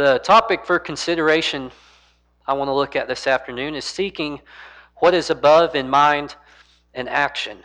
[0.00, 1.70] The topic for consideration
[2.46, 4.40] I want to look at this afternoon is seeking
[4.96, 6.36] what is above in mind
[6.94, 7.58] and action.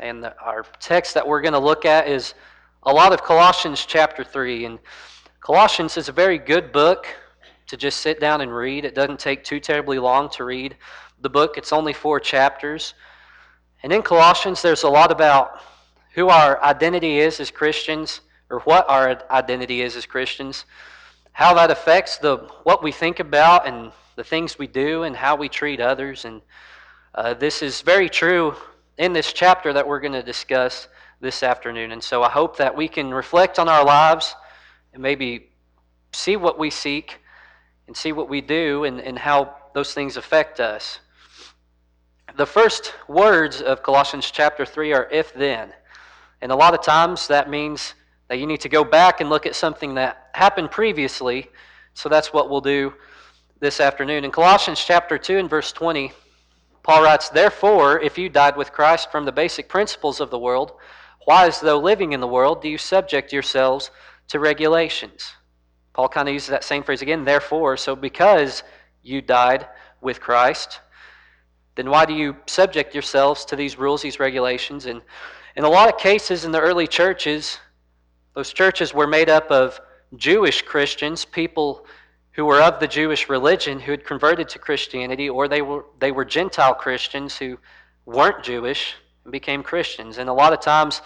[0.00, 2.34] And the, our text that we're going to look at is
[2.82, 4.64] a lot of Colossians chapter 3.
[4.64, 4.78] And
[5.38, 7.06] Colossians is a very good book
[7.68, 8.84] to just sit down and read.
[8.84, 10.76] It doesn't take too terribly long to read
[11.20, 12.94] the book, it's only four chapters.
[13.84, 15.60] And in Colossians, there's a lot about
[16.14, 20.64] who our identity is as Christians, or what our identity is as Christians,
[21.36, 25.36] how that affects the what we think about and the things we do and how
[25.36, 26.24] we treat others.
[26.24, 26.40] And
[27.14, 28.54] uh, this is very true
[28.96, 30.88] in this chapter that we're going to discuss
[31.20, 31.92] this afternoon.
[31.92, 34.34] And so I hope that we can reflect on our lives
[34.94, 35.50] and maybe
[36.10, 37.18] see what we seek
[37.86, 41.00] and see what we do and, and how those things affect us.
[42.38, 45.74] The first words of Colossians chapter 3 are if then.
[46.40, 47.92] And a lot of times that means
[48.28, 51.48] that you need to go back and look at something that happened previously.
[51.94, 52.92] So that's what we'll do
[53.60, 54.24] this afternoon.
[54.24, 56.12] In Colossians chapter 2 and verse 20,
[56.82, 60.72] Paul writes, Therefore, if you died with Christ from the basic principles of the world,
[61.24, 63.90] why, as though living in the world, do you subject yourselves
[64.28, 65.32] to regulations?
[65.92, 67.76] Paul kind of uses that same phrase again, therefore.
[67.76, 68.62] So, because
[69.02, 69.66] you died
[70.00, 70.80] with Christ,
[71.74, 74.86] then why do you subject yourselves to these rules, these regulations?
[74.86, 75.02] And
[75.56, 77.58] in a lot of cases in the early churches,
[78.36, 79.80] those churches were made up of
[80.14, 81.86] Jewish Christians, people
[82.32, 86.12] who were of the Jewish religion who had converted to Christianity, or they were, they
[86.12, 87.56] were Gentile Christians who
[88.04, 90.18] weren't Jewish and became Christians.
[90.18, 91.00] And a lot of times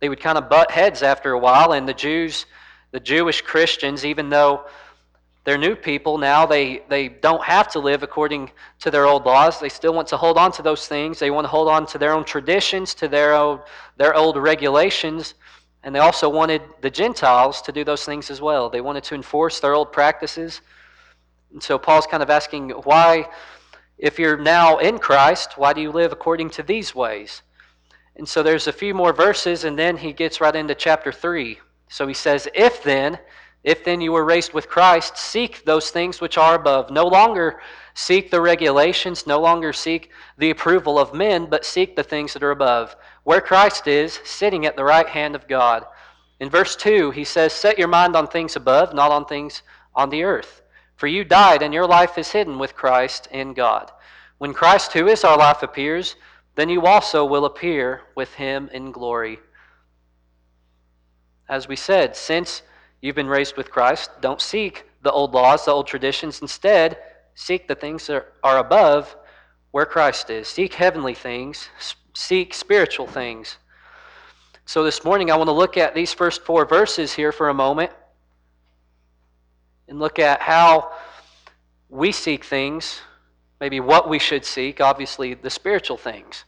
[0.00, 2.46] they would kind of butt heads after a while, and the Jews,
[2.90, 4.64] the Jewish Christians, even though
[5.44, 9.60] they're new people now, they, they don't have to live according to their old laws.
[9.60, 11.18] They still want to hold on to those things.
[11.18, 13.60] They want to hold on to their own traditions, to their old,
[13.98, 15.34] their old regulations.
[15.84, 18.70] And they also wanted the Gentiles to do those things as well.
[18.70, 20.60] They wanted to enforce their old practices.
[21.52, 23.28] And so Paul's kind of asking, why,
[23.98, 27.42] if you're now in Christ, why do you live according to these ways?
[28.16, 31.58] And so there's a few more verses, and then he gets right into chapter 3.
[31.88, 33.18] So he says, If then,
[33.64, 36.90] if then you were raised with Christ, seek those things which are above.
[36.90, 37.60] No longer
[37.94, 42.42] seek the regulations, no longer seek the approval of men, but seek the things that
[42.42, 45.84] are above where Christ is, sitting at the right hand of God.
[46.40, 49.62] In verse 2, he says, Set your mind on things above, not on things
[49.94, 50.62] on the earth.
[50.96, 53.90] For you died, and your life is hidden with Christ in God.
[54.38, 56.16] When Christ, who is our life, appears,
[56.56, 59.38] then you also will appear with him in glory.
[61.48, 62.62] As we said, since
[63.02, 66.40] you've been raised with Christ, don't seek the old laws, the old traditions.
[66.40, 66.96] Instead,
[67.34, 69.14] seek the things that are above
[69.72, 70.48] where Christ is.
[70.48, 71.68] Seek heavenly things,
[72.14, 73.58] seek spiritual things.
[74.64, 77.54] So this morning, I want to look at these first four verses here for a
[77.54, 77.90] moment
[79.88, 80.92] and look at how
[81.88, 83.00] we seek things,
[83.60, 86.44] maybe what we should seek, obviously, the spiritual things.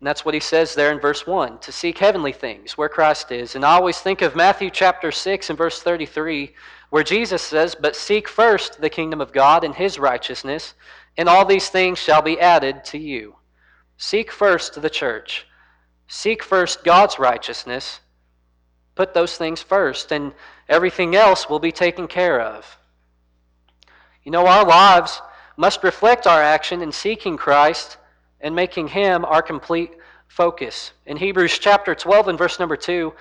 [0.00, 3.30] And that's what he says there in verse 1 to seek heavenly things, where Christ
[3.30, 3.54] is.
[3.54, 6.54] And I always think of Matthew chapter 6 and verse 33,
[6.88, 10.72] where Jesus says, But seek first the kingdom of God and his righteousness,
[11.18, 13.36] and all these things shall be added to you.
[13.98, 15.46] Seek first the church.
[16.08, 18.00] Seek first God's righteousness.
[18.94, 20.32] Put those things first, and
[20.66, 22.78] everything else will be taken care of.
[24.24, 25.20] You know, our lives
[25.58, 27.98] must reflect our action in seeking Christ
[28.40, 29.92] and making Him our complete
[30.28, 30.92] focus.
[31.06, 33.12] In Hebrews chapter 12 and verse number 2,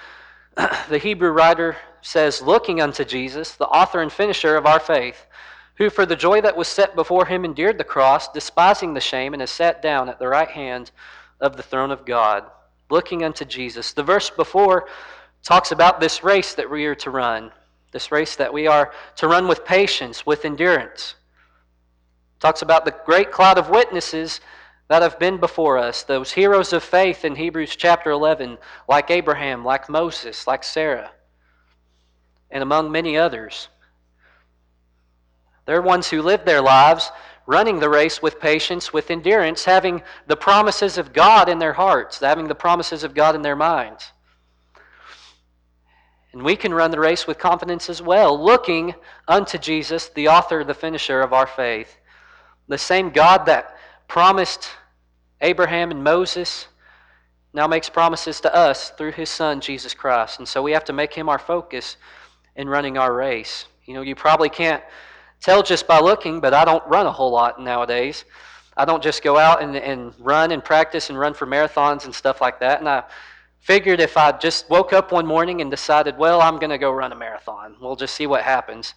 [0.89, 5.25] the Hebrew writer says, Looking unto Jesus, the author and finisher of our faith
[5.79, 9.33] who for the joy that was set before him endured the cross, despising the shame,
[9.33, 10.91] and has sat down at the right hand
[11.39, 12.43] of the throne of God,
[12.89, 13.93] looking unto Jesus.
[13.93, 14.89] The verse before
[15.41, 17.49] talks about this race that we are to run,
[17.93, 21.15] this race that we are to run with patience, with endurance.
[22.41, 24.41] Talks about the great cloud of witnesses
[24.89, 28.57] that have been before us, those heroes of faith in Hebrews chapter 11,
[28.87, 31.11] like Abraham, like Moses, like Sarah,
[32.49, 33.69] and among many others.
[35.65, 37.11] They're ones who lived their lives
[37.45, 42.19] running the race with patience, with endurance, having the promises of God in their hearts,
[42.19, 44.11] having the promises of God in their minds.
[46.33, 48.95] And we can run the race with confidence as well, looking
[49.27, 51.97] unto Jesus, the author, the finisher of our faith.
[52.67, 53.77] The same God that
[54.07, 54.69] promised
[55.41, 56.67] Abraham and Moses
[57.53, 60.39] now makes promises to us through his son, Jesus Christ.
[60.39, 61.97] And so we have to make him our focus
[62.55, 63.65] in running our race.
[63.85, 64.83] You know, you probably can't
[65.41, 68.25] tell just by looking, but I don't run a whole lot nowadays.
[68.77, 72.13] I don't just go out and, and run and practice and run for marathons and
[72.13, 72.79] stuff like that.
[72.79, 73.03] And I
[73.59, 76.91] figured if I just woke up one morning and decided, well, I'm going to go
[76.91, 78.93] run a marathon, we'll just see what happens.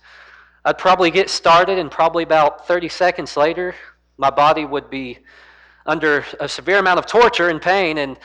[0.64, 3.74] I'd probably get started, and probably about 30 seconds later,
[4.16, 5.18] my body would be
[5.87, 8.19] under a severe amount of torture and pain, and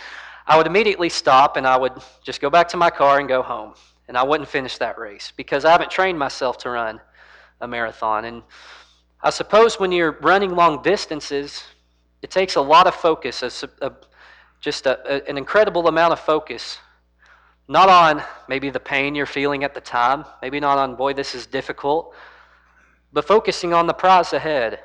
[0.45, 1.93] I would immediately stop and I would
[2.23, 3.73] just go back to my car and go home.
[4.07, 7.01] And I wouldn't finish that race because I haven't trained myself to run
[7.59, 8.25] a marathon.
[8.25, 8.43] And
[9.21, 11.63] I suppose when you're running long distances,
[12.21, 13.91] it takes a lot of focus, a, a,
[14.61, 16.79] just a, an incredible amount of focus.
[17.67, 21.35] Not on maybe the pain you're feeling at the time, maybe not on, boy, this
[21.35, 22.15] is difficult,
[23.11, 24.79] but focusing on the prize ahead.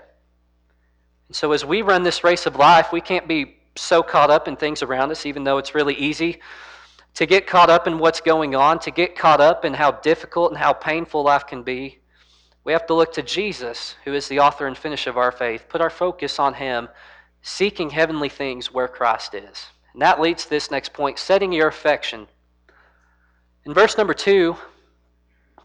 [1.32, 4.56] So as we run this race of life, we can't be so caught up in
[4.56, 6.40] things around us, even though it's really easy
[7.14, 10.50] to get caught up in what's going on, to get caught up in how difficult
[10.50, 11.98] and how painful life can be.
[12.64, 15.66] We have to look to Jesus, who is the author and finisher of our faith,
[15.68, 16.88] put our focus on Him,
[17.42, 19.66] seeking heavenly things where Christ is.
[19.92, 22.28] And that leads to this next point setting your affection.
[23.66, 24.56] In verse number two,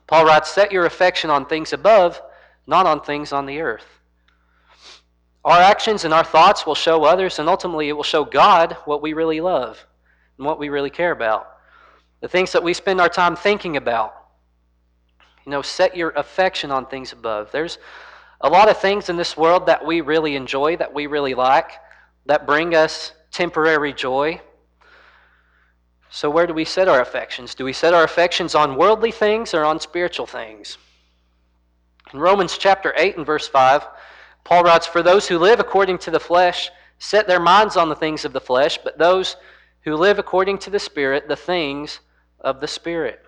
[0.07, 2.21] Paul writes, Set your affection on things above,
[2.65, 3.85] not on things on the earth.
[5.47, 9.01] Our actions and our thoughts will show others, and ultimately it will show God what
[9.01, 9.87] we really love
[10.37, 11.47] and what we really care about.
[12.19, 14.13] The things that we spend our time thinking about,
[15.45, 17.49] you know, set your affection on things above.
[17.53, 17.77] There's
[18.41, 21.71] a lot of things in this world that we really enjoy, that we really like,
[22.25, 24.41] that bring us temporary joy.
[26.09, 27.55] So, where do we set our affections?
[27.55, 30.77] Do we set our affections on worldly things or on spiritual things?
[32.11, 33.87] In Romans chapter 8 and verse 5,
[34.47, 37.97] Paul writes, For those who live according to the flesh set their minds on the
[37.97, 39.35] things of the flesh, but those
[39.81, 41.99] who live according to the Spirit, the things
[42.39, 43.19] of the Spirit.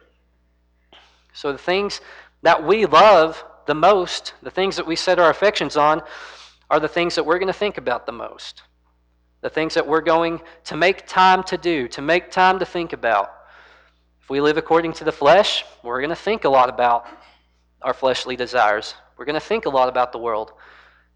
[1.33, 2.00] So the things
[2.42, 6.01] that we love the most, the things that we set our affections on,
[6.69, 8.63] are the things that we're going to think about the most.
[9.42, 12.94] The things that we're going to make time to do, to make time to think
[12.94, 13.30] about.
[14.22, 17.07] If we live according to the flesh, we're going to think a lot about
[17.81, 18.95] our fleshly desires.
[19.18, 20.54] We're going to think a lot about the world.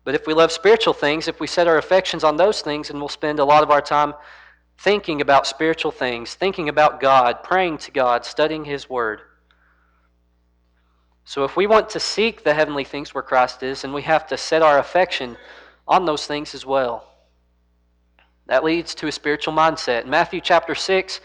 [0.03, 2.99] But if we love spiritual things, if we set our affections on those things, and
[2.99, 4.13] we'll spend a lot of our time
[4.77, 9.21] thinking about spiritual things, thinking about God, praying to God, studying His Word.
[11.25, 14.27] So, if we want to seek the heavenly things where Christ is, and we have
[14.27, 15.37] to set our affection
[15.87, 17.07] on those things as well.
[18.47, 20.03] That leads to a spiritual mindset.
[20.03, 21.21] In Matthew chapter 6,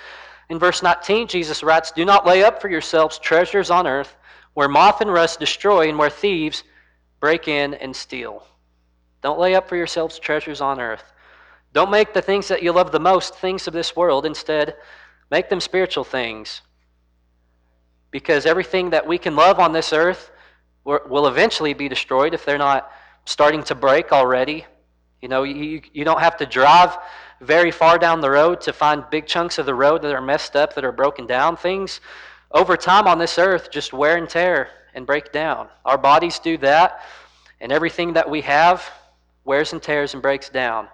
[0.51, 4.17] in verse 19, Jesus writes, Do not lay up for yourselves treasures on earth
[4.55, 6.65] where moth and rust destroy and where thieves
[7.21, 8.45] break in and steal.
[9.23, 11.13] Don't lay up for yourselves treasures on earth.
[11.73, 14.25] Don't make the things that you love the most things of this world.
[14.25, 14.77] Instead,
[15.31, 16.63] make them spiritual things.
[18.11, 20.31] Because everything that we can love on this earth
[20.85, 22.91] will eventually be destroyed if they're not
[23.27, 24.65] starting to break already.
[25.21, 26.97] You know, you, you don't have to drive
[27.41, 30.57] very far down the road to find big chunks of the road that are messed
[30.57, 31.57] up, that are broken down.
[31.57, 32.01] Things
[32.53, 35.69] over time on this earth just wear and tear and break down.
[35.85, 37.03] Our bodies do that,
[37.61, 38.83] and everything that we have
[39.49, 40.87] wears and tears and breaks down.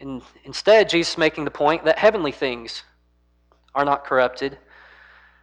[0.00, 2.82] And instead, Jesus making the point that heavenly things
[3.74, 4.56] are not corrupted,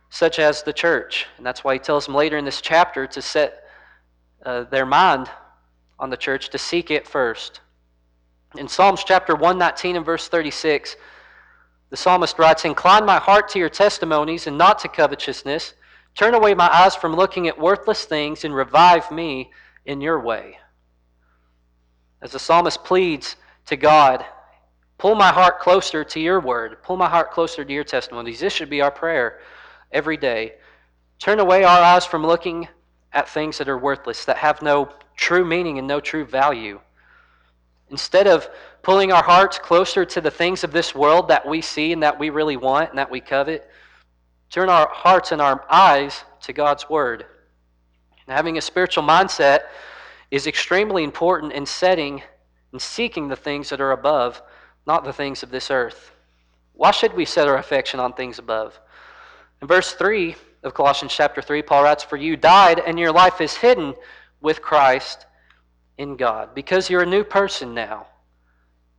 [0.10, 1.28] such as the church.
[1.38, 3.64] And that's why he tells them later in this chapter to set
[4.44, 5.30] uh, their mind
[6.00, 7.62] on the church, to seek it first.
[8.58, 10.96] In Psalms chapter 119 and verse 36,
[11.92, 15.76] the psalmist writes, Incline my heart to your testimonies and not to covetousness.
[16.16, 19.52] Turn away my eyes from looking at worthless things and revive me
[19.86, 20.58] in your way.
[22.24, 23.36] As the psalmist pleads
[23.68, 24.26] to God
[25.04, 26.82] Pull my heart closer to your word.
[26.82, 28.40] Pull my heart closer to your testimonies.
[28.40, 29.40] This should be our prayer
[29.92, 30.54] every day.
[31.20, 32.70] Turn away our eyes from looking
[33.12, 34.88] at things that are worthless, that have no
[35.18, 36.80] true meaning and no true value.
[37.90, 38.48] Instead of
[38.82, 42.18] pulling our hearts closer to the things of this world that we see and that
[42.18, 43.70] we really want and that we covet,
[44.50, 47.26] turn our hearts and our eyes to God's Word.
[48.26, 49.64] And having a spiritual mindset
[50.34, 52.24] is extremely important in setting
[52.72, 54.42] and seeking the things that are above
[54.88, 56.12] not the things of this earth.
[56.74, 58.80] Why should we set our affection on things above?
[59.62, 63.42] In verse 3 of Colossians chapter 3, Paul writes, For you died, and your life
[63.42, 63.94] is hidden
[64.42, 65.28] with Christ
[66.00, 66.56] in God.
[66.56, 68.08] Because you're a new person now.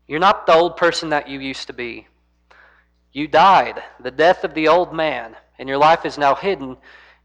[0.06, 2.06] You're not the old person that you used to be.
[3.12, 6.76] You died, the death of the old man, and your life is now hidden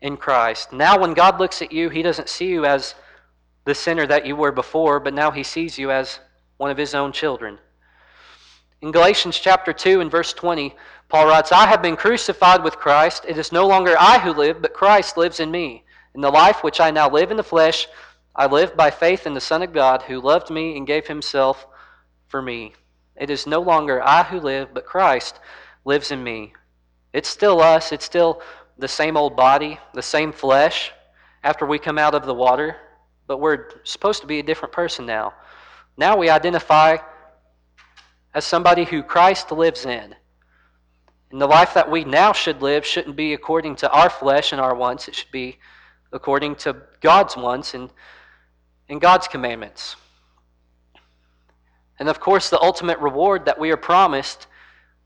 [0.02, 0.74] in Christ.
[0.74, 2.96] Now, when God looks at you, he doesn't see you as
[3.66, 6.20] the sinner that you were before, but now he sees you as
[6.58, 7.60] one of his own children.
[8.82, 10.76] In Galatians chapter 2 and verse 20,
[11.10, 13.26] Paul writes, I have been crucified with Christ.
[13.28, 15.84] It is no longer I who live, but Christ lives in me.
[16.16, 17.88] In the life which I now live in the flesh,
[18.36, 21.68] I live by faith in the Son of God who loved me and gave himself
[22.28, 22.74] for me.
[23.16, 25.40] It is no longer I who live, but Christ
[25.84, 26.54] lives in me.
[27.12, 28.42] It's still us, it's still
[28.78, 30.92] the same old body, the same flesh
[31.44, 32.78] after we come out of the water,
[33.30, 35.36] but we're supposed to be a different person now.
[35.98, 36.98] Now we identify
[38.34, 40.16] as somebody who Christ lives in.
[41.30, 44.60] And the life that we now should live shouldn't be according to our flesh and
[44.60, 45.08] our wants.
[45.08, 45.60] It should be
[46.12, 47.92] according to God's wants and,
[48.90, 49.96] and God's commandments.
[52.00, 54.48] And of course, the ultimate reward that we are promised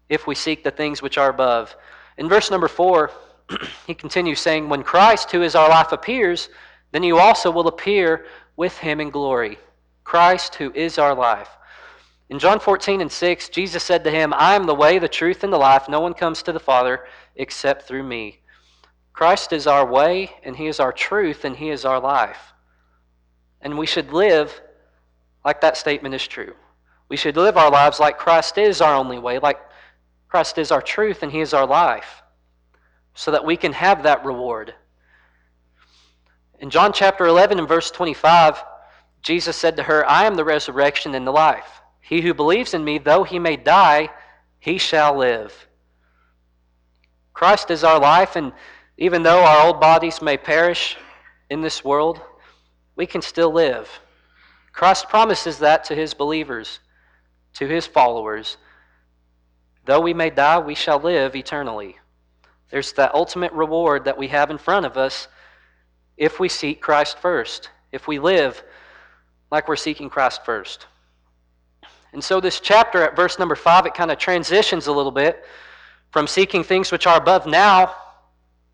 [0.08, 1.76] if we seek the things which are above.
[2.18, 3.12] In verse number four,
[3.86, 6.48] he continues saying, When Christ, who is our life, appears,
[6.94, 9.58] then you also will appear with him in glory.
[10.04, 11.50] Christ, who is our life.
[12.30, 15.44] In John 14 and 6, Jesus said to him, I am the way, the truth,
[15.44, 15.90] and the life.
[15.90, 18.40] No one comes to the Father except through me.
[19.12, 22.54] Christ is our way, and He is our truth, and He is our life.
[23.62, 24.62] And we should live
[25.44, 26.54] like that statement is true.
[27.10, 29.60] We should live our lives like Christ is our only way, like
[30.28, 32.24] Christ is our truth, and He is our life,
[33.14, 34.74] so that we can have that reward.
[36.60, 38.64] In John chapter 11 and verse 25,
[39.22, 41.82] Jesus said to her, I am the resurrection and the life.
[42.02, 44.10] He who believes in me, though he may die,
[44.60, 45.68] he shall live.
[47.34, 48.54] Christ is our life, and
[48.98, 50.98] even though our old bodies may perish
[51.50, 52.22] in this world,
[52.96, 53.90] we can still live.
[54.72, 56.80] Christ promises that to his believers,
[57.56, 58.58] to his followers.
[59.86, 61.98] Though we may die, we shall live eternally.
[62.70, 65.28] There's that ultimate reward that we have in front of us
[66.18, 68.64] if we seek Christ first, if we live
[69.52, 70.88] like we're seeking Christ first.
[72.14, 75.44] And so, this chapter at verse number five, it kind of transitions a little bit
[76.12, 77.96] from seeking things which are above now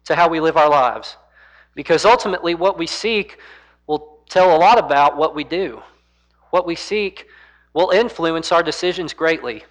[0.06, 1.16] to how we live our lives.
[1.74, 3.40] Because ultimately, what we seek
[3.88, 5.82] will tell a lot about what we do.
[6.50, 7.28] What we seek
[7.74, 9.64] will influence our decisions greatly.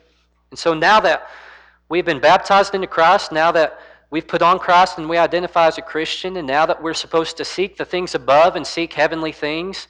[0.51, 1.29] And so, now that
[1.91, 3.79] we've been baptized into Christ, now that
[4.11, 7.37] we've put on Christ and we identify as a Christian, and now that we're supposed
[7.37, 9.89] to seek the things above and seek heavenly things,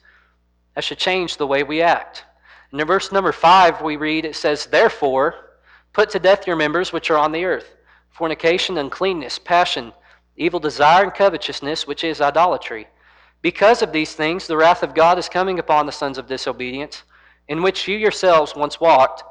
[0.74, 2.24] that should change the way we act.
[2.70, 5.34] And in verse number five, we read, it says, Therefore,
[5.92, 7.74] put to death your members which are on the earth
[8.10, 9.92] fornication, uncleanness, passion,
[10.36, 12.88] evil desire, and covetousness, which is idolatry.
[13.42, 17.04] Because of these things, the wrath of God is coming upon the sons of disobedience,
[17.46, 19.22] in which you yourselves once walked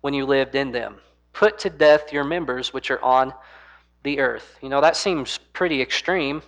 [0.00, 0.96] when you lived in them.
[1.32, 3.34] Put to death your members which are on
[4.06, 4.56] the earth.
[4.62, 6.42] You know, that seems pretty extreme.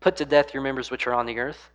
[0.00, 1.70] Put to death your members which are on the earth.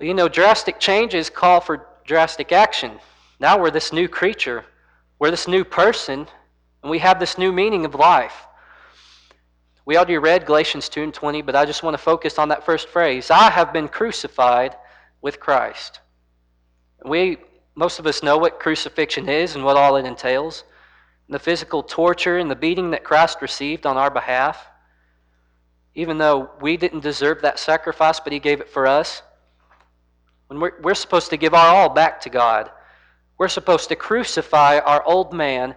[0.00, 2.98] You know, drastic changes call for drastic action.
[3.38, 4.64] Now we're this new creature,
[5.18, 6.26] we're this new person,
[6.82, 8.46] and we have this new meaning of life.
[9.86, 12.64] We already read Galatians 2 and 20, but I just want to focus on that
[12.64, 14.76] first phrase I have been crucified
[15.22, 16.00] with Christ.
[17.04, 17.38] We,
[17.74, 20.64] most of us know what crucifixion is and what all it entails
[21.30, 24.66] the physical torture and the beating that Christ received on our behalf.
[25.94, 29.22] Even though we didn't deserve that sacrifice, but He gave it for us.
[30.48, 32.70] When we're, we're supposed to give our all back to God,
[33.38, 35.76] we're supposed to crucify our old man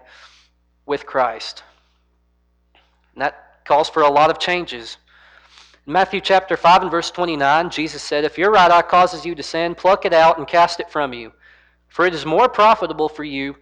[0.88, 1.64] with Christ.
[3.14, 4.98] And that calls for a lot of changes.
[5.86, 9.36] In Matthew chapter 5 and verse 29, Jesus said, If your right eye causes you
[9.36, 11.32] to sin, pluck it out and cast it from you.
[11.90, 13.56] For it is more profitable for you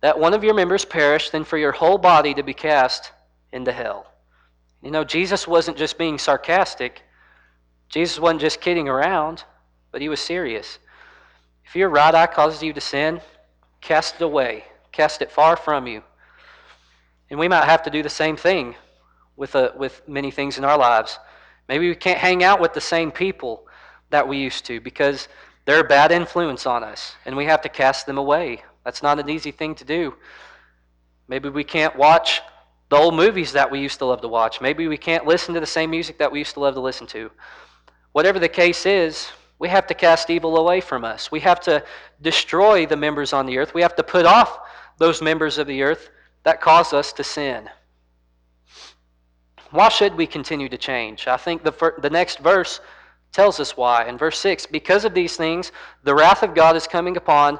[0.00, 3.12] that one of your members perish than for your whole body to be cast
[3.52, 4.06] into hell.
[4.82, 7.02] You know, Jesus wasn't just being sarcastic,
[7.88, 9.44] Jesus wasn't just kidding around
[9.90, 10.78] but he was serious.
[11.64, 13.20] If your right eye causes you to sin,
[13.80, 16.02] cast it away, cast it far from you.
[17.30, 18.74] And we might have to do the same thing
[19.36, 21.18] with, a, uh, with many things in our lives.
[21.68, 23.66] Maybe we can't hang out with the same people
[24.10, 25.28] that we used to because
[25.66, 28.62] they're a bad influence on us, and we have to cast them away.
[28.84, 30.14] That's not an easy thing to do.
[31.28, 32.40] Maybe we can't watch
[32.88, 34.60] the old movies that we used to love to watch.
[34.60, 37.06] Maybe we can't listen to the same music that we used to love to listen
[37.08, 37.30] to.
[38.12, 41.30] Whatever the case is, we have to cast evil away from us.
[41.30, 41.84] We have to
[42.22, 43.74] destroy the members on the earth.
[43.74, 44.60] We have to put off
[44.98, 46.10] those members of the earth
[46.44, 47.68] that cause us to sin.
[49.70, 51.26] Why should we continue to change?
[51.26, 52.80] I think the, the next verse
[53.32, 54.08] tells us why.
[54.08, 55.72] In verse 6, because of these things,
[56.04, 57.58] the wrath of God is coming upon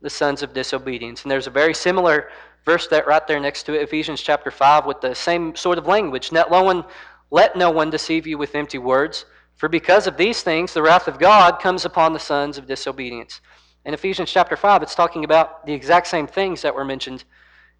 [0.00, 1.22] the sons of disobedience.
[1.22, 2.30] And there's a very similar
[2.64, 5.86] verse that right there next to it, Ephesians chapter 5, with the same sort of
[5.86, 6.30] language.
[6.32, 6.84] Let no one,
[7.30, 9.24] let no one deceive you with empty words.
[9.56, 13.40] For because of these things, the wrath of God comes upon the sons of disobedience.
[13.84, 17.24] In Ephesians chapter 5, it's talking about the exact same things that were mentioned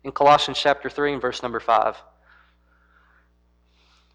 [0.05, 1.97] in Colossians chapter 3 and verse number 5.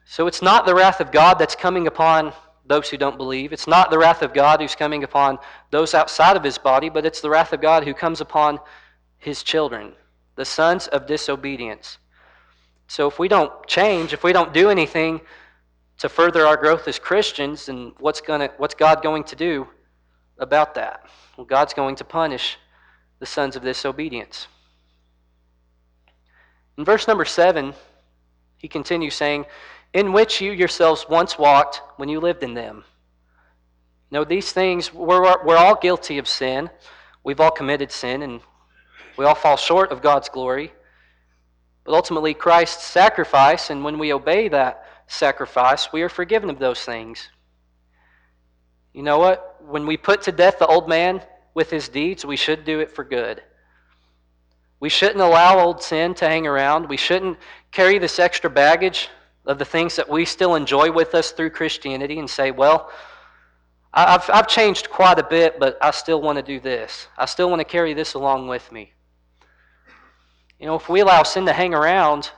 [0.06, 2.34] So it's not the wrath of God that's coming upon
[2.66, 3.52] those who don't believe.
[3.52, 5.38] It's not the wrath of God who's coming upon
[5.72, 8.60] those outside of his body, but it's the wrath of God who comes upon
[9.18, 9.94] his children,
[10.36, 11.98] the sons of disobedience.
[12.88, 15.22] So if we don't change, if we don't do anything
[16.00, 19.68] to further our growth as Christians, then what's, gonna, what's God going to do
[20.38, 21.06] about that?
[21.38, 22.58] Well, God's going to punish
[23.20, 24.48] the sons of disobedience.
[26.78, 27.74] In verse number 7,
[28.58, 29.46] he continues saying,
[29.94, 32.84] In which you yourselves once walked when you lived in them.
[34.10, 36.70] No, these things, we're, we're all guilty of sin.
[37.24, 38.42] We've all committed sin, and
[39.18, 40.72] we all fall short of God's glory.
[41.84, 46.82] But ultimately, Christ's sacrifice, and when we obey that sacrifice, we are forgiven of those
[46.84, 47.30] things.
[48.94, 49.58] You know what?
[49.66, 51.22] When we put to death the old man
[51.54, 53.42] with his deeds, we should do it for good.
[54.80, 56.90] We shouldn't allow old sin to hang around.
[56.90, 57.38] We shouldn't
[57.72, 59.10] carry this extra baggage
[59.46, 62.92] of the things that we still enjoy with us through Christianity and say, well,
[63.94, 67.08] I've, I've changed quite a bit, but I still want to do this.
[67.18, 68.94] I still want to carry this along with me.
[70.60, 72.32] You know, if we allow sin to hang around,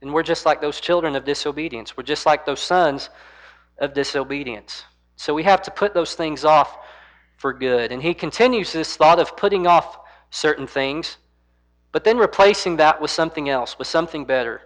[0.00, 1.96] then we're just like those children of disobedience.
[1.96, 3.10] We're just like those sons
[3.78, 4.84] of disobedience.
[5.16, 6.78] So we have to put those things off
[7.36, 7.90] for good.
[7.90, 9.98] And he continues this thought of putting off
[10.30, 11.16] certain things,
[11.92, 14.60] but then replacing that with something else, with something better.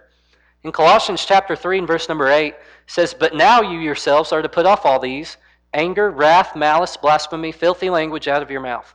[0.63, 2.53] In Colossians chapter 3 and verse number 8
[2.85, 5.37] says, But now you yourselves are to put off all these
[5.73, 8.93] anger, wrath, malice, blasphemy, filthy language out of your mouth.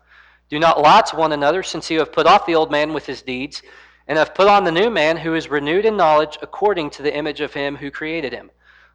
[0.49, 3.07] Do not lie to one another, since you have put off the old man with
[3.07, 3.63] his deeds,
[4.07, 7.17] and have put on the new man who is renewed in knowledge according to the
[7.17, 8.51] image of him who created him.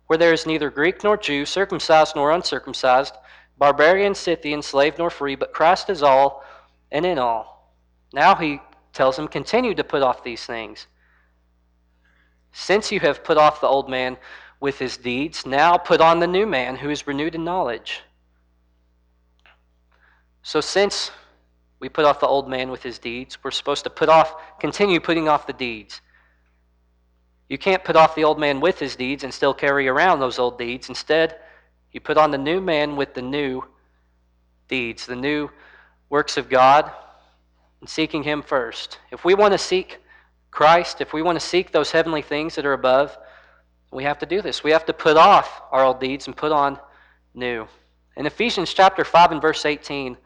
[0.07, 3.15] Where there is neither Greek nor Jew, circumcised nor uncircumcised,
[3.57, 6.45] barbarian, Scythian, slave nor free, but Christ is all
[6.91, 7.75] and in all.
[8.13, 8.61] Now he
[8.93, 10.87] tells him, continue to put off these things.
[12.51, 14.17] Since you have put off the old man
[14.61, 15.45] with his deeds.
[15.45, 18.01] Now put on the new man who is renewed in knowledge.
[20.43, 21.11] So, since
[21.79, 24.99] we put off the old man with his deeds, we're supposed to put off, continue
[24.99, 25.99] putting off the deeds.
[27.49, 30.39] You can't put off the old man with his deeds and still carry around those
[30.39, 30.87] old deeds.
[30.89, 31.37] Instead,
[31.91, 33.63] you put on the new man with the new
[34.67, 35.49] deeds, the new
[36.09, 36.91] works of God,
[37.81, 38.99] and seeking him first.
[39.11, 39.99] If we want to seek
[40.51, 43.17] Christ, if we want to seek those heavenly things that are above,
[43.91, 44.63] we have to do this.
[44.63, 46.79] We have to put off our old deeds and put on
[47.33, 47.67] new.
[48.17, 50.17] In Ephesians chapter 5 and verse 18,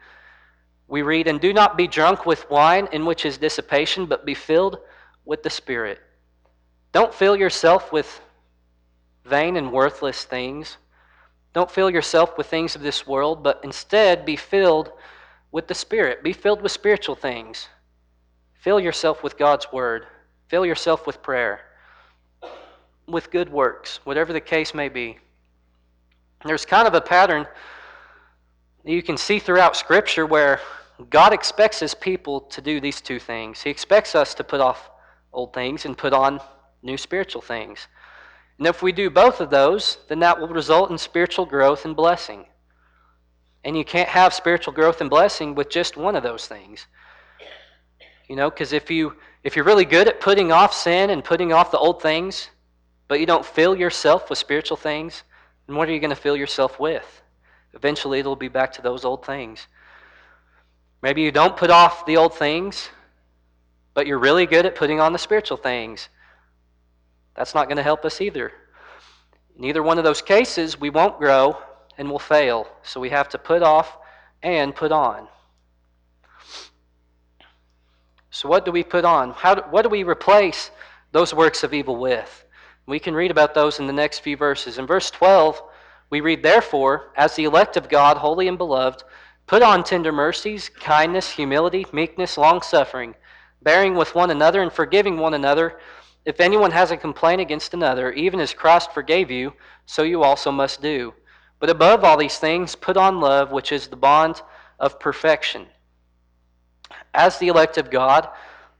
[0.88, 4.34] we read, And do not be drunk with wine, in which is dissipation, but be
[4.34, 4.78] filled
[5.24, 6.00] with the Spirit.
[6.92, 8.20] Don't fill yourself with
[9.24, 10.76] vain and worthless things.
[11.52, 14.92] Don't fill yourself with things of this world, but instead be filled
[15.50, 16.22] with the Spirit.
[16.22, 17.68] Be filled with spiritual things.
[18.54, 20.06] Fill yourself with God's Word.
[20.48, 21.60] Fill yourself with prayer
[23.08, 25.18] with good works, whatever the case may be.
[26.44, 27.46] There's kind of a pattern
[28.84, 30.60] you can see throughout Scripture where
[31.10, 33.62] God expects His people to do these two things.
[33.62, 34.90] He expects us to put off
[35.32, 36.40] old things and put on
[36.82, 37.88] new spiritual things.
[38.58, 41.94] And if we do both of those, then that will result in spiritual growth and
[41.94, 42.46] blessing.
[43.64, 46.86] And you can't have spiritual growth and blessing with just one of those things.
[48.28, 51.52] You know, because if you if you're really good at putting off sin and putting
[51.52, 52.50] off the old things,
[53.06, 55.22] but you don't fill yourself with spiritual things,
[55.68, 57.22] then what are you going to fill yourself with?
[57.72, 59.68] Eventually, it'll be back to those old things.
[61.00, 62.88] Maybe you don't put off the old things,
[63.94, 66.08] but you're really good at putting on the spiritual things.
[67.36, 68.50] That's not going to help us either.
[69.56, 71.56] In either one of those cases, we won't grow
[71.96, 72.66] and we'll fail.
[72.82, 73.96] So we have to put off
[74.42, 75.28] and put on.
[78.36, 79.30] So, what do we put on?
[79.30, 80.70] How do, what do we replace
[81.10, 82.44] those works of evil with?
[82.84, 84.76] We can read about those in the next few verses.
[84.76, 85.62] In verse 12,
[86.10, 89.04] we read, Therefore, as the elect of God, holy and beloved,
[89.46, 93.14] put on tender mercies, kindness, humility, meekness, long suffering,
[93.62, 95.80] bearing with one another and forgiving one another.
[96.26, 99.54] If anyone has a complaint against another, even as Christ forgave you,
[99.86, 101.14] so you also must do.
[101.58, 104.42] But above all these things, put on love, which is the bond
[104.78, 105.68] of perfection.
[107.16, 108.28] As the elect of God,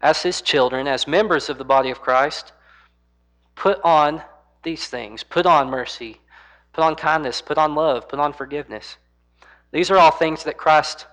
[0.01, 2.53] as his children, as members of the body of Christ,
[3.57, 4.22] Put on
[4.62, 5.25] these things.
[5.25, 6.20] Put on mercy.
[6.72, 7.40] Put on kindness.
[7.40, 8.09] Put on love.
[8.09, 8.99] Put on forgiveness.
[9.72, 11.07] These are all things that Christ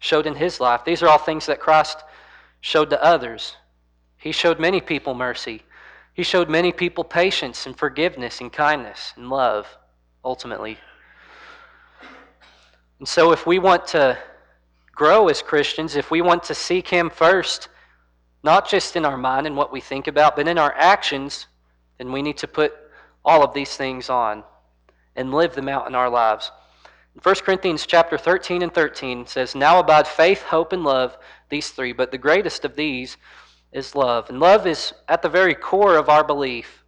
[0.00, 0.84] showed in his life.
[0.84, 1.98] These are all things that Christ
[2.60, 3.56] showed to others.
[4.18, 5.62] He showed many people mercy.
[6.12, 9.66] He showed many people patience and forgiveness and kindness and love,
[10.24, 10.78] ultimately.
[12.98, 14.18] And so, if we want to
[14.94, 17.68] grow as Christians, if we want to seek Him first,
[18.42, 21.46] not just in our mind and what we think about, but in our actions,
[21.98, 22.74] then we need to put
[23.24, 24.44] all of these things on
[25.16, 26.50] and live them out in our lives.
[27.22, 31.16] 1 Corinthians chapter 13 and 13 says, Now abide faith, hope, and love,
[31.48, 33.16] these three, but the greatest of these
[33.72, 34.28] is love.
[34.28, 36.84] And love is at the very core of our belief.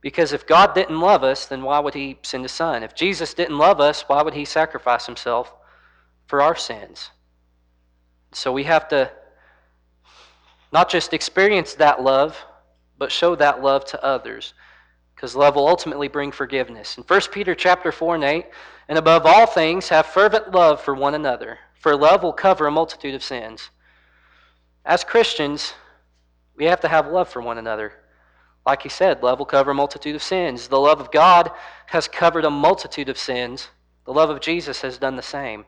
[0.00, 2.84] Because if God didn't love us, then why would He send His Son?
[2.84, 5.52] If Jesus didn't love us, why would He sacrifice Himself
[6.26, 7.10] for our sins?
[8.36, 9.10] So we have to
[10.70, 12.36] not just experience that love,
[12.98, 14.52] but show that love to others.
[15.14, 16.98] Because love will ultimately bring forgiveness.
[16.98, 18.46] In 1 Peter chapter 4 and 8,
[18.88, 22.70] and above all things, have fervent love for one another, for love will cover a
[22.70, 23.70] multitude of sins.
[24.84, 25.72] As Christians,
[26.56, 27.94] we have to have love for one another.
[28.66, 30.68] Like he said, love will cover a multitude of sins.
[30.68, 31.52] The love of God
[31.86, 33.68] has covered a multitude of sins.
[34.04, 35.64] The love of Jesus has done the same.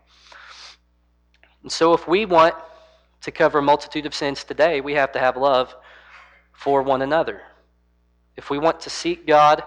[1.69, 2.55] And so, if we want
[3.21, 5.77] to cover a multitude of sins today, we have to have love
[6.55, 7.43] for one another.
[8.39, 9.63] If we want to seek God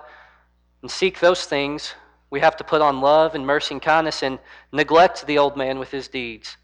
[0.81, 1.93] and seek those things,
[2.31, 4.39] we have to put on love and mercy and kindness and
[4.71, 6.57] neglect the old man with his deeds.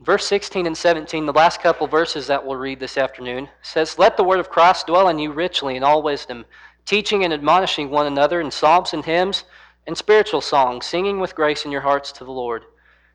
[0.00, 4.16] Verse 16 and 17, the last couple verses that we'll read this afternoon, says, Let
[4.16, 6.46] the word of Christ dwell in you richly in all wisdom,
[6.86, 9.44] teaching and admonishing one another in psalms and hymns
[9.86, 12.64] and spiritual songs, singing with grace in your hearts to the Lord.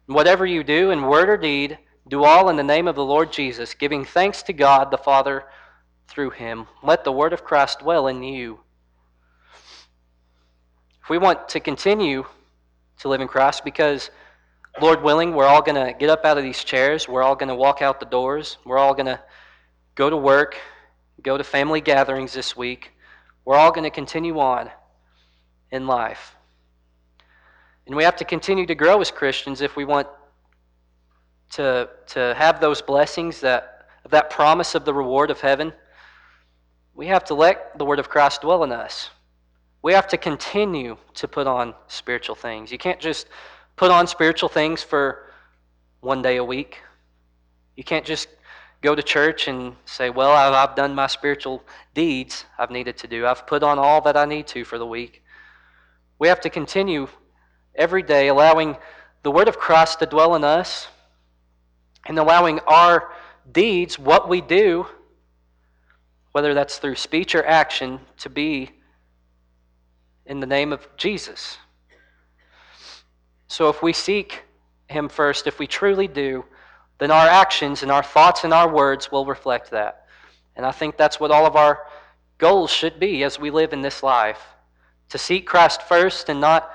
[0.09, 3.31] Whatever you do in word or deed, do all in the name of the Lord
[3.31, 5.43] Jesus, giving thanks to God the Father
[6.07, 6.65] through him.
[6.81, 8.59] Let the word of Christ dwell in you.
[11.03, 12.25] If we want to continue
[13.01, 14.09] to live in Christ, because
[14.81, 17.49] Lord willing, we're all going to get up out of these chairs, we're all going
[17.49, 19.21] to walk out the doors, we're all going to
[19.93, 20.57] go to work,
[21.21, 22.93] go to family gatherings this week,
[23.45, 24.71] we're all going to continue on
[25.69, 26.35] in life.
[27.89, 30.07] And we have to continue to grow as Christians if we want
[31.53, 35.73] to, to have those blessings, that, that promise of the reward of heaven.
[36.93, 39.09] We have to let the Word of Christ dwell in us.
[39.81, 42.71] We have to continue to put on spiritual things.
[42.71, 43.25] You can't just
[43.75, 45.31] put on spiritual things for
[46.01, 46.77] one day a week.
[47.75, 48.27] You can't just
[48.83, 51.63] go to church and say, Well, I've done my spiritual
[51.95, 53.25] deeds I've needed to do.
[53.25, 55.23] I've put on all that I need to for the week.
[56.19, 57.07] We have to continue
[57.75, 58.77] every day, allowing
[59.23, 60.87] the Word of Christ to dwell in us
[62.05, 63.11] and allowing our
[63.51, 64.85] deeds, what we do,
[66.31, 68.71] whether that's through speech or action, to be
[70.25, 71.57] in the name of Jesus.
[73.47, 74.43] So if we seek
[74.87, 76.45] Him first, if we truly do,
[76.99, 80.05] then our actions and our thoughts and our words will reflect that.
[80.55, 81.87] And I think that's what all of our
[82.37, 84.41] goals should be as we live in this life
[85.09, 86.71] to seek Christ first and not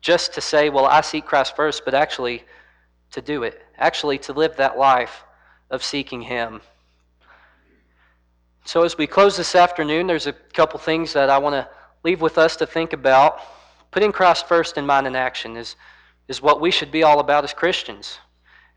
[0.00, 2.44] just to say, well, I seek Christ first, but actually
[3.12, 5.24] to do it, actually to live that life
[5.70, 6.60] of seeking Him.
[8.64, 11.68] So, as we close this afternoon, there's a couple things that I want to
[12.02, 13.40] leave with us to think about.
[13.90, 15.76] Putting Christ first in mind and action is,
[16.28, 18.18] is what we should be all about as Christians.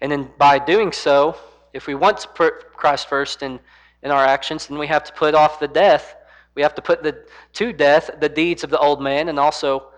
[0.02, 1.36] And then by doing so,
[1.74, 3.60] if we want to put Christ first in,
[4.04, 6.16] in our actions, then we have to put off the death.
[6.56, 9.89] We have to put the, to death the deeds of the old man and also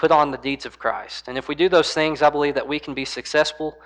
[0.00, 1.28] put on the deeds of Christ.
[1.28, 3.76] And if we do those things, I believe that we can be successful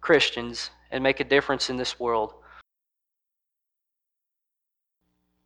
[0.00, 2.32] Christians and make a difference in this world.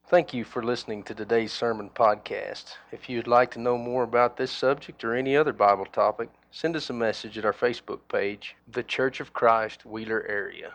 [0.09, 2.75] Thank you for listening to today's sermon podcast.
[2.93, 6.77] If you'd like to know more about this subject or any other Bible topic, send
[6.77, 10.75] us a message at our Facebook page, The Church of Christ, Wheeler Area.